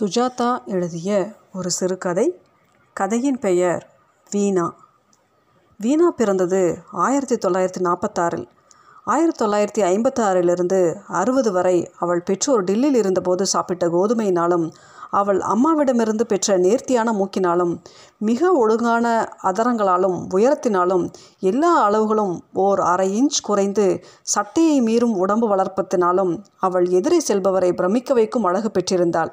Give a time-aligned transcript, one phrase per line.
[0.00, 2.40] சுஜாதா எழுதிய ஒரு சிறுகதை.
[2.92, 3.90] கதையின் பெயர்
[4.30, 4.74] வீணா.
[5.78, 8.46] வீணா பிறந்தது ஆயிரத்தி தொள்ளாயிரத்தி நாற்பத்தாறில்
[9.04, 14.72] ஆயிரத்தி தொள்ளாயிரத்தி ஐம்பத்தாறிலிருந்து அறுபது வரை அவள் பெற்றோர் டில்லியில் இருந்தபோது சாப்பிட்ட கோதுமையினாலும்
[15.10, 17.78] அவள் அம்மாவிடமிருந்து பெற்ற நேர்த்தியான மூக்கினாலும்
[18.18, 26.88] மிக ஒழுங்கான அதரங்களாலும் உயரத்தினாலும் எல்லா அளவுகளும் ஓர் அரை இன்ச் குறைந்து சட்டையை மீறும் உடம்பு வளர்ப்பத்தினாலும் அவள்
[26.88, 29.32] எதிரே செல்பவரை பிரமிக்க வைக்கும் அழகு பெற்றிருந்தாள்.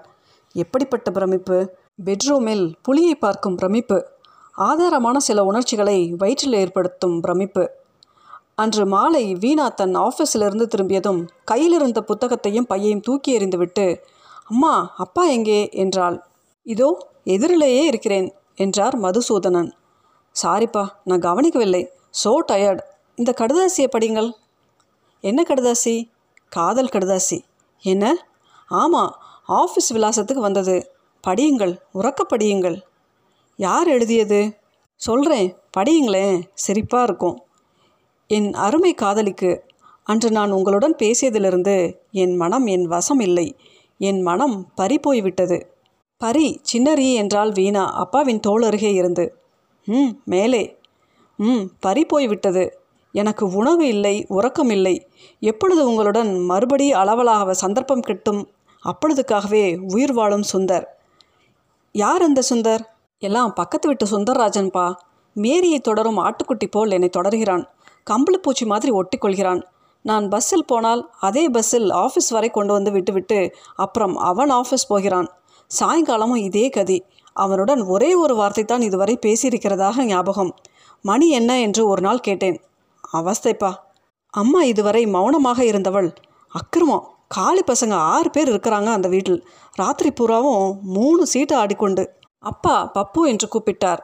[0.55, 1.75] எப்படிப்பட்ட பிரமிப்பு?
[2.05, 4.07] பெட்ரூமில் புலியை பார்க்கும் பிரமிப்பு.
[4.57, 7.69] ஆதாரமான சில உணர்ச்சிகளை வயிற்றில் ஏற்படுத்தும் பிரமிப்பு.
[8.55, 14.01] அன்று மாலை வீணா தன் ஆஃபீஸிலிருந்து திரும்பியதும் கையிலிருந்த புத்தகத்தையும் பையையும் தூக்கி எறிந்துவிட்டு
[14.45, 15.69] அம்மா அப்பா எங்கே?
[15.69, 16.23] என்றாள்.
[16.63, 19.71] இதோ எதிரிலேயே இருக்கிறேன் என்றார் மதுசூதனன்.
[20.43, 21.91] சாரிப்பா நான் கவனிக்கவில்லை.
[22.23, 22.81] So tired.
[23.15, 24.33] இந்த கடுதாசியை படிங்கள்
[25.21, 26.09] என்ன கடுதாசி?
[26.49, 27.39] காதல் கடுதாசி.
[27.79, 28.27] என்ன?
[28.67, 29.18] ஆமாம்
[29.49, 30.91] ஆஃபீஸ் விலாசத்துக்கு வந்தது.
[31.27, 32.77] படியுங்கள் உறக்க படியுங்கள்
[33.59, 34.57] யார் எழுதியது?
[34.95, 37.37] சொல்கிறேன் படியுங்களேன் சிரிப்பாக இருக்கும்.
[38.27, 39.51] என் அருமை காதலிக்கு
[40.03, 43.55] அன்று நான் உங்களுடன் பேசியதிலிருந்து என் மனம் என் வசம் இல்லை.
[43.97, 45.57] என் மனம் பறி போய்விட்டது.
[46.17, 49.25] பரி சின்னரி என்றால் வீணா அப்பாவின் தோல் அருகே இருந்து.
[49.85, 50.77] ம் மேலே.
[51.37, 52.63] ம் பறி போய்விட்டது.
[53.11, 55.07] எனக்கு உணவு இல்லை உறக்கம் இல்லை.
[55.39, 58.41] எப்பொழுது உங்களுடன் மறுபடி அளவலாக சந்தர்ப்பம் கிட்டும்?
[58.83, 60.83] அப்பொழுதுக்காகவே உயிர் வாழும் சுந்தர்.
[61.91, 62.83] யார் அந்த சுந்தர்?
[63.17, 64.93] எல்லாம் பக்கத்து விட்டு சுந்தர்ராஜன்பா.
[65.33, 67.67] மேரியை தொடரும் ஆட்டுக்குட்டி போல் என்னை தொடர்கிறான்.
[68.09, 69.61] கம்பளப்பூச்சி மாதிரி ஒட்டிக்கொள்கிறான்.
[70.01, 75.27] நான் பஸ்ஸில் போனால் அதே பஸ்ஸில் ஆஃபீஸ் வரை கொண்டு வந்து விட்டுவிட்டு அப்புறம் அவன் ஆஃபீஸ் போகிறான்.
[75.79, 77.05] சாயங்காலமும் இதே கதி.
[77.33, 80.55] அவனுடன் ஒரே ஒரு வார்த்தை தான் இதுவரை பேசியிருக்கிறதாக ஞாபகம்.
[81.01, 82.61] மணி என்ன என்று ஒரு நாள் கேட்டேன்.
[83.13, 83.73] அவஸ்தைப்பா.
[84.29, 86.13] அம்மா இதுவரை மௌனமாக இருந்தவள்.
[86.47, 87.07] அக்கிரமம்.
[87.31, 89.41] காளி பசங்க ஆறு பேர் இருக்கிறாங்க அந்த வீட்டில்.
[89.75, 92.03] ராத்திரி பூராவும் மூணு சீட்டு ஆடிக்கொண்டு
[92.43, 94.01] அப்பா பப்பு என்று கூப்பிட்டார்.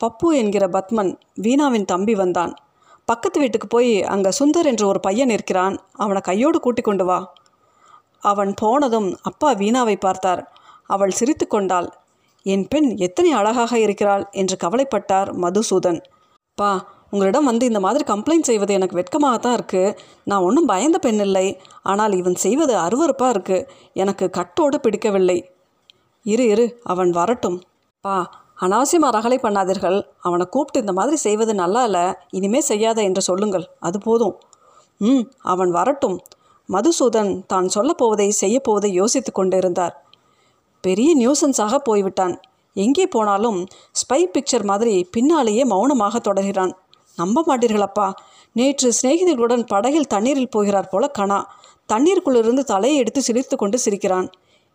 [0.00, 2.52] பப்பு என்கிற பத்மன் வீணாவின் தம்பி வந்தான்.
[3.04, 7.18] பக்கத்து வீட்டுக்கு போய் அங்கே சுந்தர் என்று ஒரு பையன் இருக்கிறான் அவனை கையோடு கூட்டிக் கொண்டு வா.
[8.22, 10.42] அவன் போனதும் அப்பா வீணாவை பார்த்தார்.
[10.86, 11.88] அவள் சிரித்து கொண்டாள்.
[12.46, 16.00] என் பெண் எத்தனை அழகாக இருக்கிறாள் என்று கவலைப்பட்டார் மதுசூதன்.
[16.58, 16.70] பா
[17.12, 19.94] உங்களிடம் வந்து இந்த மாதிரி கம்ப்ளைண்ட் செய்வது எனக்கு வெட்கமாக தான் இருக்குது
[20.30, 21.46] நான் ஒன்றும் பயந்த பெண் இல்லை.
[21.90, 23.66] ஆனால் இவன் செய்வது அருவறுப்பாக இருக்குது
[24.02, 25.38] எனக்கு கட்டோடு பிடிக்கவில்லை.
[26.26, 27.58] இரு இரு அவன் வரட்டும்.
[28.04, 28.14] பா
[28.64, 29.98] அனாவசியமாக ரகலை பண்ணாதீர்கள்.
[30.26, 32.04] அவனை கூப்பிட்டு இந்த மாதிரி செய்வது நல்லா இல்லை.
[32.38, 33.66] இனிமே செய்யாத என்று சொல்லுங்கள்.
[33.88, 34.34] அது போதும்.
[35.00, 36.16] ம் அவன் வரட்டும்.
[36.68, 39.94] மதுசூதன் தான் சொல்லப்போவதை செய்யப்போவதை யோசித்து கொண்டிருந்தார்.
[40.84, 42.34] பெரிய நியூசன்ஸாக போய்விட்டான்.
[42.76, 43.58] எங்கே போனாலும்
[44.00, 46.72] ஸ்பை பிக்சர் மாதிரி பின்னாலேயே மௌனமாக தொடர்கிறான்.
[47.16, 48.12] நம்ப மாட்டீர்களப்பா.
[48.52, 51.44] நேற்று சிநேகிதர்களுடன் படகில் தண்ணீரில் போகிறார் போல கணா.
[51.92, 54.30] தண்ணீருக்குள்ளிருந்து தலையை எடுத்து சிரித்து கொண்டு சிரிக்கிறான்.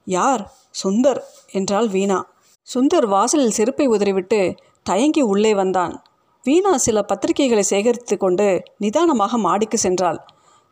[0.05, 0.53] யார்?
[0.83, 1.21] சுந்தர்
[1.51, 2.29] என்றாள் வீணா.
[2.73, 6.03] சுந்தர் வாசலில் செருப்பை உதறிவிட்டு தயங்கி உள்ளே வந்தான்.
[6.43, 10.17] வீணா சில பத்திரிகைகளை சேகரித்து கொண்டு நிதானமாக மாடிக்கு சென்றாள்.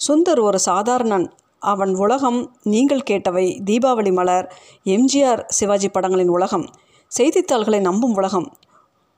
[0.08, 1.32] சுந்தர் ஒரு சாதாரணன்.
[1.60, 3.60] அவன் உலகம் நீங்கள் கேட்டவை.
[3.66, 4.56] தீபாவளி மலர்
[4.86, 6.66] எம்ஜிஆர் சிவாஜி படங்களின் உலகம்.
[7.08, 8.54] செய்தித்தாள்களை நம்பும் உலகம்.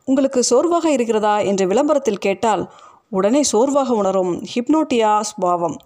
[0.06, 2.72] உங்களுக்கு சோர்வாக இருக்கிறதா என்று விளம்பரத்தில் கேட்டால்
[3.10, 5.78] உடனே சோர்வாக உணரும் ஹிப்னோட்டியா ஸ்பாவம்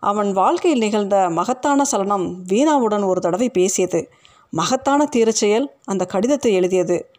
[0.00, 4.10] அவன் வாழ்க்கையில் நிகழ்ந்த மகத்தான சலனம் வீணாவுடன் ஒரு தடவை பேசியது.
[4.50, 7.10] மகத்தான தீரச்செயல் அந்த கடிதத்தை எழுதியது.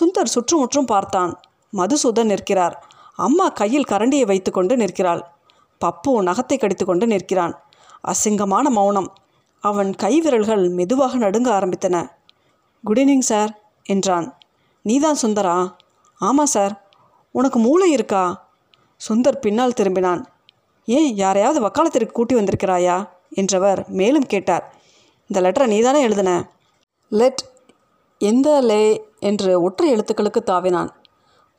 [0.00, 1.40] சுந்தர் சுற்றுமுற்றும் பார்த்தான்.
[1.76, 2.84] மதுசூதன் நிற்கிறார்.
[3.14, 5.22] அம்மா கையில் கரண்டியை வைத்துக்கொண்டு நிற்கிறாள்.
[5.80, 7.54] பப்பு நகத்தை கடித்துக்கொண்டு நிற்கிறான்.
[8.08, 9.12] அசிங்கமான மௌனம்.
[9.60, 12.10] அவன் கைவிரல்கள் மெதுவாக நடுங்க ஆரம்பித்தன.
[12.84, 14.39] குட் ஈவினிங் சார் என்றான்.
[14.82, 15.72] நீதான் சுந்தரா?
[16.18, 16.88] ஆமாம் சார்.
[17.30, 18.48] உனக்கு மூளை இருக்கா?
[19.08, 20.24] சுந்தர் பின்னால் திரும்பினான்.
[20.86, 23.08] ஏன் யாரையாவது வக்காலத்திற்கு கூட்டி வந்திருக்கிறாயா?
[23.30, 24.74] என்றவர் மேலும் கேட்டார்.
[25.26, 26.50] இந்த லெட்டரை நீதானே எழுதின?
[27.08, 27.44] லெட்
[28.18, 30.88] எந்த லே என்று ஒற்றை எழுத்துக்களுக்கு தாவினான்.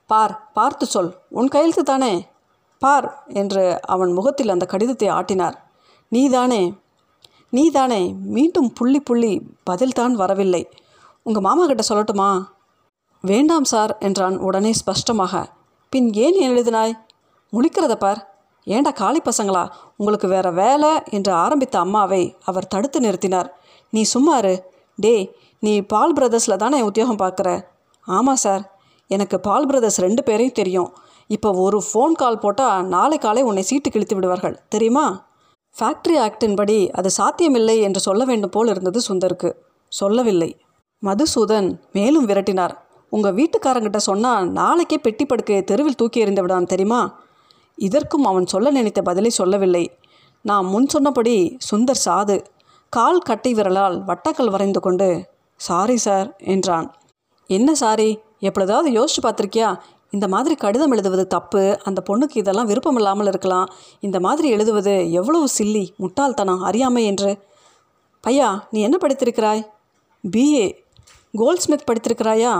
[0.07, 1.17] பார் பார்த்து சொல்.
[1.29, 2.27] உன் கையெழுத்து தானே?
[2.79, 5.53] பார் என்று அவன் முகத்தில் அந்த கடிதத்தை ஆட்டினார்.
[6.09, 6.73] நீதானே?
[7.49, 8.13] நீதானே?
[8.13, 10.69] மீண்டும் புள்ளி புள்ளி பதில்தான் வரவில்லை.
[11.23, 12.43] உங்கள் மாமா கிட்ட சொல்லட்டுமா?
[13.21, 15.45] வேண்டாம் சார் என்றான் உடனே ஸ்பஷ்டமாக.
[15.89, 16.93] பின் ஏன் எழுதினாய்?
[17.53, 18.19] முழிக்கிறத பார்.
[18.63, 19.69] ஏண்டா காளி பசங்களா?
[19.97, 23.49] உங்களுக்கு வேற வேலை என்று ஆரம்பித்த அம்மாவை அவர் தடுத்து நிறுத்தினார்.
[23.89, 24.59] நீ சும்மாரு
[24.95, 27.65] டே நீ பால் பிரதர்ஸில் தானே உத்தியோகம் பார்க்குற?
[28.01, 28.75] ஆமாம் சார்.
[29.07, 30.97] எனக்கு பால் பிரதர்ஸ் ரெண்டு பேரையும் தெரியும்.
[31.27, 34.61] இப்போ ஒரு ஃபோன் கால் போட்டால் நாளை காலை உன்னை சீட்டு கிழித்து விடுவார்கள்.
[34.69, 35.29] தெரியுமா?
[35.79, 39.53] ஃபேக்ட்ரி ஆக்டின் படி அது சாத்தியமில்லை என்று சொல்ல வேண்டும் போல் இருந்தது சுந்தருக்கு.
[39.87, 40.59] சொல்லவில்லை.
[41.03, 42.75] மதுசூதன் மேலும் விரட்டினார்.
[43.11, 47.01] உங்கள் வீட்டுக்காரங்கிட்ட சொன்னால் நாளைக்கே பெட்டி படுக்கையை தெருவில் தூக்கி எறிந்து விடான் தெரியுமா?
[47.75, 49.83] இதற்கும் அவன் சொல்ல நினைத்த பதிலை சொல்லவில்லை.
[50.41, 52.37] நான் முன் சொன்னபடி சுந்தர் சாது
[52.89, 55.07] கால் கட்டை விரலால் வட்டக்கல் வரைந்து கொண்டு
[55.55, 56.87] சாரி சார் என்றான்.
[57.49, 58.19] என்ன சாரி?
[58.39, 59.69] எப்பொழுதாவது யோசிச்சு பார்த்துருக்கியா?
[60.09, 61.79] இந்த மாதிரி கடிதம் எழுதுவது தப்பு.
[61.83, 63.67] அந்த பொண்ணுக்கு இதெல்லாம் விருப்பம் இல்லாமல் இருக்கலாம்.
[63.99, 67.31] இந்த மாதிரி எழுதுவது எவ்வளவு சில்லி முட்டாள்தனம் அறியாமை என்று.
[68.27, 69.63] பையா நீ என்ன படித்திருக்கிறாய்?
[70.31, 70.65] BA
[71.37, 72.53] Goldsmith படித்திருக்கிறாயா?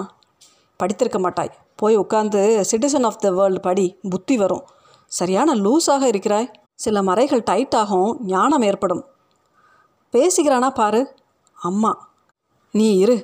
[0.81, 1.55] படித்திருக்க மாட்டாய்.
[1.75, 2.41] போய் உட்காந்து
[2.71, 4.63] சிட்டிசன் ஆஃப் த வேர்ல்டு படி புத்தி வரும்.
[5.19, 6.51] சரியான லூஸாக இருக்கிறாய்.
[6.75, 9.03] சில மறைகள் டைட் ஆகும் ஞானம் ஏற்படும்.
[10.13, 11.01] பேசுகிறானா பாரு.
[11.61, 11.91] அம்மா
[12.71, 13.17] நீ இரு.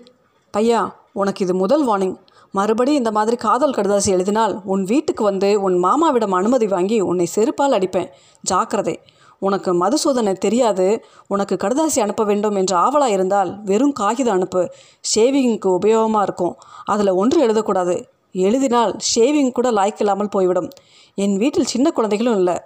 [0.57, 0.81] பையா
[1.13, 2.17] உனக்கு இது முதல் வார்னிங்
[2.51, 7.75] மறுபடி இந்த மாதிரி காதல் கடுதாசி எழுதினால் உன் வீட்டுக்கு வந்து உன் மாமாவிடம் அனுமதி வாங்கி உன்னை செருப்பால்
[7.77, 8.09] அடிப்பேன்.
[8.41, 8.95] ஜாக்கிரதை.
[9.39, 14.71] உனக்கு மதுசூதனை தெரியாது உனக்கு கடுதாசி அனுப்ப வேண்டும் என்ற ஆவலாக இருந்தால் வெறும் காகிதம் அனுப்பு.
[15.15, 16.55] ஷேவிங்க்கு உபயோகமாக இருக்கும்.
[16.85, 18.05] அதில் ஒன்று எழுதக்கூடாது.
[18.31, 20.69] எழுதினால் ஷேவிங் கூட லாய்க்கில்லாமல் போய்விடும்.
[21.15, 22.57] என் வீட்டில் சின்ன குழந்தைகளும் இல்லை.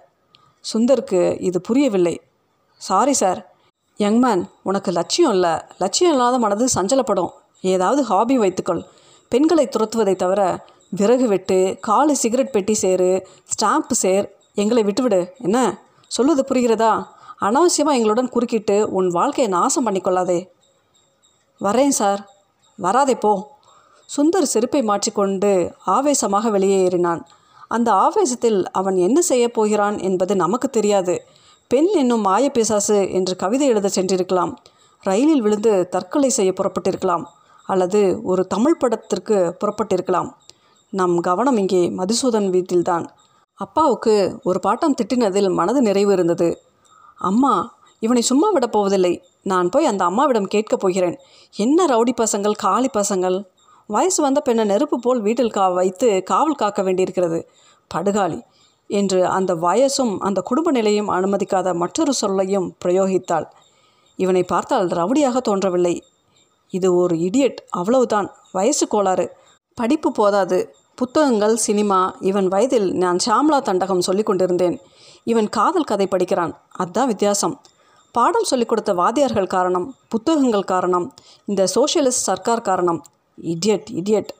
[0.74, 2.22] சுந்தருக்கு இது புரியவில்லை.
[2.82, 3.40] சாரி சார்
[4.00, 5.54] யங்மேன் உனக்கு லட்சியம் இல்லை.
[5.78, 7.30] லட்சியம் இல்லாத மனது சஞ்சலப்படும்.
[7.62, 8.84] ஏதாவது ஹாபி வைத்துக்கொள்.
[9.30, 15.34] பெண்களை துரத்துவதை தவிர விறகு வெட்டு காலு சிகரெட் பெட்டி சேரு ஸ்டாம்ப்பு சேர் எங்களை விட்டுவிடு.
[15.38, 15.84] என்ன?
[16.12, 17.06] சொல்லுவது புரிகிறதா?
[17.42, 20.50] அனாவசியமாக எங்களுடன் குறுக்கிட்டு உன் வாழ்க்கையை நாசம் பண்ணிக்கொள்ளாதே.
[21.62, 22.30] வரேன் சார்.
[22.76, 23.50] வராதே போ.
[24.06, 27.26] சுந்தர் செருப்பை மாற்றிக்கொண்டு ஆவேசமாக வெளியே ஏறினான்.
[27.68, 31.24] அந்த ஆவேசத்தில் அவன் என்ன செய்யப் போகிறான் என்பது நமக்கு தெரியாது.
[31.68, 34.56] பெண் என்னும் மாய பிசாசு என்று கவிதை எழுத சென்றிருக்கலாம்.
[35.02, 37.24] ரயிலில் விழுந்து தற்கொலை செய்ய புறப்பட்டிருக்கலாம்.
[37.66, 40.34] அல்லது ஒரு தமிழ் படத்திற்கு புறப்பட்டிருக்கலாம்.
[40.90, 43.12] நம் கவனம் இங்கே மதுசூதன் வீட்டில்தான்.
[43.62, 46.62] அப்பாவுக்கு ஒரு பாட்டம் திட்டினதில் மனது நிறைவு இருந்தது.
[47.18, 49.24] அம்மா இவனை சும்மா விடப் போவதில்லை.
[49.44, 51.18] நான் போய் அந்த அம்மாவிடம் கேட்கப் போகிறேன்.
[51.56, 53.46] என்ன ரவுடி பசங்கள் காளி பசங்கள்?
[53.88, 57.50] வயசு வந்த பெண்ணை நெருப்பு போல் வீட்டில் கா வைத்து காவல் காக்க வேண்டியிருக்கிறது.
[57.96, 58.42] படுகாளி
[58.88, 63.46] என்று அந்த வயசும் அந்த குடும்ப நிலையும் அனுமதிக்காத மற்றொரு சொல்லையும் பிரயோகித்தாள்.
[64.16, 66.04] இவனை பார்த்தால் ரவுடியாக தோன்றவில்லை.
[66.70, 68.32] இது ஒரு இடியட் அவ்வளவுதான்.
[68.52, 69.36] வயசு கோளாறு.
[69.74, 70.76] படிப்பு போதாது.
[71.02, 74.76] புத்தகங்கள் சினிமா இவன் வயதில் நான் ஷாம்லா தண்டகம் சொல்லிக் கொண்டிருந்தேன்.
[75.24, 76.54] இவன் காதல் கதை படிக்கிறான்.
[76.72, 77.56] அதுதான் வித்தியாசம்.
[78.12, 81.06] பாடம் சொல்லிக் கொடுத்த வாத்தியார்கள் காரணம் புத்தகங்கள் காரணம்
[81.46, 83.00] இந்த சோஷியலிஸ்ட் சர்க்கார் காரணம்.
[83.42, 84.32] Idiot idiot.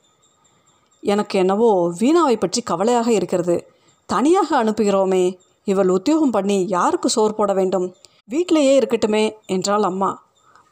[1.02, 1.70] எனக்கு என்னவோ
[2.00, 3.56] வீணாவை பற்றி கவலையாக இருக்கிறது.
[4.08, 5.24] தனியாக அனுப்புகிறோமே
[5.64, 7.88] இவள் உத்தியோகம் பண்ணி யாருக்கு சோறு போட வேண்டும்?
[8.24, 10.12] வீட்டிலேயே இருக்கட்டுமே என்றாள் அம்மா.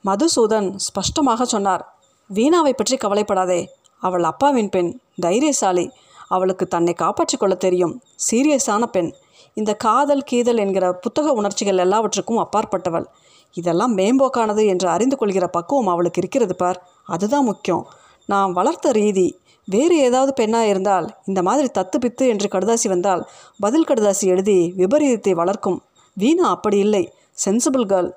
[0.04, 1.84] மதுசூதன் ஸ்பஷ்டமாக சொன்னார்
[2.30, 3.60] வீணாவை பற்றி கவலைப்படாதே.
[4.00, 5.90] அவள் அப்பாவின் பெண் தைரியசாலி.
[6.28, 8.02] அவளுக்கு தன்னை காப்பாற்றிக் கொள்ள தெரியும்.
[8.30, 9.10] சீரியஸான பெண்.
[9.54, 13.04] இந்த காதல் கீதல் என்கிற புத்தக உணர்ச்சிகள் எல்லாவற்றுக்கும் அப்பாற்பட்டவள்.
[13.52, 16.78] இதெல்லாம் மேம்போக்கானது என்று அறிந்து கொள்கிற பக்குவம் அவளுக்கு இருக்கிறது பார்.
[17.04, 17.86] அதுதான் முக்கியம்.
[18.26, 19.28] நான் வளர்த்த ரீதி
[19.64, 23.28] வேறு ஏதாவது பெண்ணாக இருந்தால் இந்த மாதிரி தத்து பித்து என்று கடுதாசி வந்தால்
[23.60, 25.82] பதில் கடுதாசி எழுதி விபரீதத்தை வளர்க்கும்.
[26.16, 27.12] வீணா அப்படி இல்லை.
[27.44, 28.10] சென்சிபிள் கேர்ள்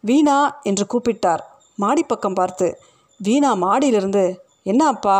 [0.00, 1.42] வீணா என்று கூப்பிட்டார்.
[1.78, 2.78] மாடிப்பக்கம் பார்த்து
[3.20, 4.24] வீணா மாடியிலிருந்து
[4.64, 5.16] என்ன அப்பா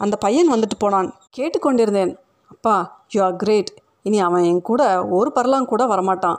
[0.00, 1.08] அந்த பையன் வந்துட்டு போனான்.
[1.36, 2.12] கேட்டுக்கொண்டிருந்தேன்.
[2.48, 2.74] அப்பா
[3.12, 3.70] யூ ஆர் கிரேட்
[4.02, 4.82] இனி அவன் என் கூட
[5.18, 6.38] ஒரு பரலாம் கூட வரமாட்டான்.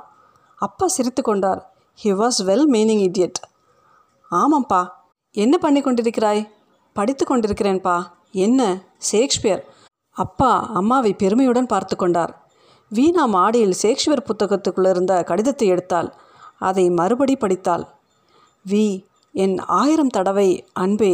[0.56, 1.62] அப்பா சிரித்து கொண்டார்.
[2.04, 3.40] He was well meaning idiot
[4.32, 4.82] ஆமாம்ப்பா.
[5.36, 6.42] என்ன பண்ணி கொண்டிருக்கிறாய்?
[6.94, 7.98] படித்து கொண்டிருக்கிறேன்ப்பா
[8.46, 8.62] என்ன?
[9.12, 9.64] ஷேக்ஸ்பியர்
[10.18, 12.34] அப்பா அம்மாவை பெருமையுடன் பார்த்து கொண்டார்.
[12.92, 16.10] வீணா மாடியில் ஷேக்ஸ்பியர் புத்தகத்துக்குள்ள இருந்த கடிதத்தை எடுத்தாள்.
[16.60, 17.86] அதை மறுபடி படித்தாள்.
[18.70, 18.86] வி
[19.44, 21.14] என் ஆயிரம் தடவை அன்பே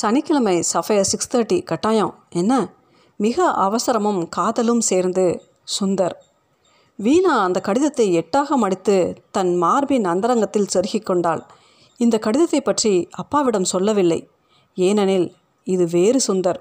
[0.00, 2.14] சனிக்கிழமை சஃபையர் சிக்ஸ் தேர்ட்டி கட்டாயம்.
[2.30, 2.52] என்ன?
[3.16, 5.42] மிக அவசரமும் காதலும் சேர்ந்து
[5.80, 6.16] சுந்தர்.
[6.96, 8.96] வீணா அந்த கடிதத்தை எட்டாக மடித்து
[9.30, 11.42] தன் மார்பின் அந்தரங்கத்தில் செருகிக் கொண்டாள்.
[11.96, 14.28] இந்த கடிதத்தை பற்றி அப்பாவிடம் சொல்லவில்லை.
[14.74, 15.34] ஏனெனில்
[15.66, 16.60] இது வேறு சுந்தர்.